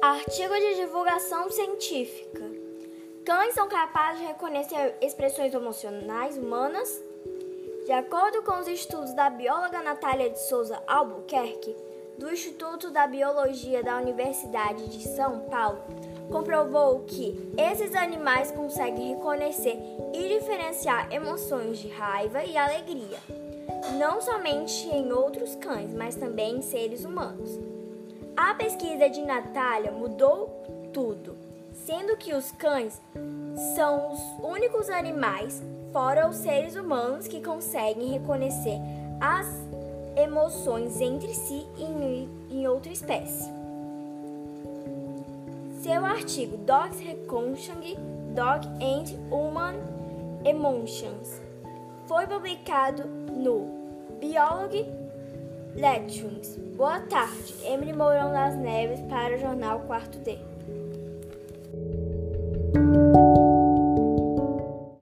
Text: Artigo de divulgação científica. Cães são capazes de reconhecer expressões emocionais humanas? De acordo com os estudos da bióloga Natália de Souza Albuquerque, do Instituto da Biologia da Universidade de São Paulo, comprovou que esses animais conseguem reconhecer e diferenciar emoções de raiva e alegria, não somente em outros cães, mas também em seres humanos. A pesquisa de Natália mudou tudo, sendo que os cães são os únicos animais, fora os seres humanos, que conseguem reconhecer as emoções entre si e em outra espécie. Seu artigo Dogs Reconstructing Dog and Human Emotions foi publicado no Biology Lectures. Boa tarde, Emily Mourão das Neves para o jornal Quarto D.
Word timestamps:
Artigo 0.00 0.54
de 0.54 0.76
divulgação 0.76 1.50
científica. 1.50 2.44
Cães 3.24 3.52
são 3.52 3.68
capazes 3.68 4.20
de 4.20 4.28
reconhecer 4.28 4.94
expressões 5.02 5.52
emocionais 5.52 6.38
humanas? 6.38 7.02
De 7.84 7.90
acordo 7.90 8.42
com 8.44 8.60
os 8.60 8.68
estudos 8.68 9.12
da 9.14 9.28
bióloga 9.28 9.82
Natália 9.82 10.30
de 10.30 10.38
Souza 10.38 10.80
Albuquerque, 10.86 11.74
do 12.16 12.32
Instituto 12.32 12.92
da 12.92 13.08
Biologia 13.08 13.82
da 13.82 13.96
Universidade 13.96 14.88
de 14.88 15.02
São 15.08 15.40
Paulo, 15.40 15.82
comprovou 16.30 17.00
que 17.00 17.52
esses 17.58 17.92
animais 17.96 18.52
conseguem 18.52 19.16
reconhecer 19.16 19.76
e 20.14 20.28
diferenciar 20.28 21.12
emoções 21.12 21.78
de 21.78 21.88
raiva 21.88 22.44
e 22.44 22.56
alegria, 22.56 23.18
não 23.98 24.20
somente 24.20 24.86
em 24.86 25.10
outros 25.12 25.56
cães, 25.56 25.92
mas 25.92 26.14
também 26.14 26.58
em 26.58 26.62
seres 26.62 27.04
humanos. 27.04 27.77
A 28.40 28.54
pesquisa 28.54 29.10
de 29.10 29.20
Natália 29.20 29.90
mudou 29.90 30.46
tudo, 30.92 31.36
sendo 31.72 32.16
que 32.16 32.32
os 32.32 32.52
cães 32.52 33.02
são 33.74 34.12
os 34.12 34.20
únicos 34.40 34.88
animais, 34.88 35.60
fora 35.92 36.28
os 36.28 36.36
seres 36.36 36.76
humanos, 36.76 37.26
que 37.26 37.42
conseguem 37.42 38.12
reconhecer 38.12 38.78
as 39.20 39.44
emoções 40.16 41.00
entre 41.00 41.34
si 41.34 41.66
e 41.76 42.54
em 42.54 42.68
outra 42.68 42.92
espécie. 42.92 43.50
Seu 45.82 46.06
artigo 46.06 46.58
Dogs 46.58 47.02
Reconstructing 47.02 47.96
Dog 48.36 48.68
and 48.80 49.34
Human 49.34 49.74
Emotions 50.44 51.42
foi 52.06 52.24
publicado 52.28 53.04
no 53.04 53.66
Biology 54.20 54.86
Lectures. 55.74 56.56
Boa 56.76 57.00
tarde, 57.00 57.54
Emily 57.64 57.92
Mourão 57.92 58.32
das 58.32 58.56
Neves 58.56 59.00
para 59.02 59.36
o 59.36 59.38
jornal 59.38 59.80
Quarto 59.80 60.18
D. 60.18 60.38